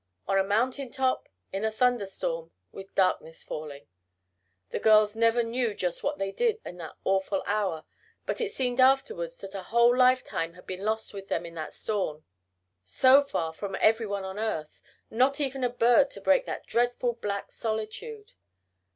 On 0.27 0.35
a 0.39 0.43
mountain 0.43 0.89
top, 0.89 1.29
in 1.53 1.63
a 1.63 1.69
thunder 1.71 2.07
storm, 2.07 2.49
with 2.71 2.95
darkness 2.95 3.43
falling! 3.43 3.87
The 4.71 4.79
girls 4.79 5.15
never 5.15 5.43
knew 5.43 5.75
just 5.75 6.01
what 6.01 6.17
they 6.17 6.31
did 6.31 6.59
in 6.65 6.77
that 6.77 6.95
awful 7.03 7.43
hour, 7.45 7.85
but 8.25 8.41
it 8.41 8.51
seemed 8.51 8.79
afterwards 8.79 9.37
that 9.41 9.53
a 9.53 9.61
whole 9.61 9.95
lifetime 9.95 10.53
had 10.55 10.65
been 10.65 10.79
lost 10.83 11.13
with 11.13 11.27
them 11.27 11.45
in 11.45 11.53
that 11.53 11.73
storm. 11.75 12.25
So 12.83 13.21
far 13.21 13.53
from 13.53 13.77
every 13.79 14.07
one 14.07 14.25
on 14.25 14.39
earth! 14.39 14.81
Not 15.11 15.39
even 15.39 15.63
a 15.63 15.69
bird 15.69 16.09
to 16.09 16.21
break 16.21 16.47
that 16.47 16.65
dreadful 16.65 17.13
black 17.13 17.51
solitude! 17.51 18.33